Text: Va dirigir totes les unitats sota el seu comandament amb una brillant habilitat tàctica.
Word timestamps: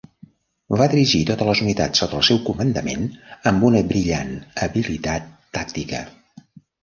Va 0.79 0.85
dirigir 0.93 1.19
totes 1.29 1.47
les 1.49 1.59
unitats 1.65 2.01
sota 2.03 2.17
el 2.19 2.23
seu 2.29 2.39
comandament 2.47 3.05
amb 3.51 3.67
una 3.69 3.83
brillant 3.91 4.33
habilitat 4.69 5.29
tàctica. 5.59 6.01